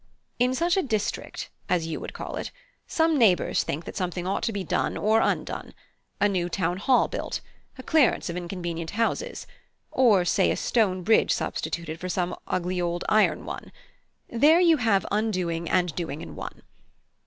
In 0.39 0.55
such 0.55 0.77
a 0.77 0.81
district, 0.81 1.51
as 1.69 1.85
you 1.85 1.99
would 1.99 2.13
call 2.13 2.35
it, 2.37 2.49
some 2.87 3.19
neighbours 3.19 3.61
think 3.61 3.85
that 3.85 3.95
something 3.95 4.25
ought 4.25 4.41
to 4.41 4.51
be 4.51 4.63
done 4.63 4.97
or 4.97 5.21
undone: 5.21 5.75
a 6.19 6.27
new 6.27 6.49
town 6.49 6.77
hall 6.77 7.07
built; 7.07 7.39
a 7.77 7.83
clearance 7.83 8.27
of 8.27 8.35
inconvenient 8.35 8.89
houses; 8.97 9.45
or 9.91 10.25
say 10.25 10.49
a 10.49 10.57
stone 10.57 11.03
bridge 11.03 11.29
substituted 11.31 11.99
for 11.99 12.09
some 12.09 12.35
ugly 12.47 12.81
old 12.81 13.05
iron 13.09 13.45
one, 13.45 13.71
there 14.27 14.59
you 14.59 14.77
have 14.77 15.05
undoing 15.11 15.69
and 15.69 15.93
doing 15.93 16.21
in 16.23 16.35
one. 16.35 16.63